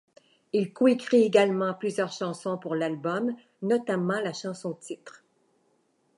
Il 0.51 0.73
coécrit 0.73 1.21
également 1.21 1.75
plusieurs 1.75 2.11
chansons 2.11 2.57
pour 2.57 2.73
l'album, 2.73 3.35
notamment 3.61 4.19
la 4.19 4.33
chanson-titre. 4.33 5.23